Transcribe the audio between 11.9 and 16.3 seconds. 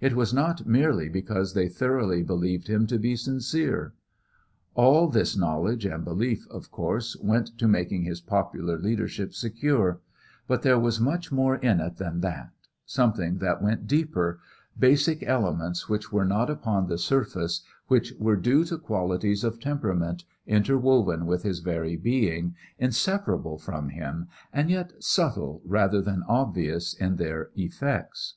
than that, something that went deeper, basic elements which were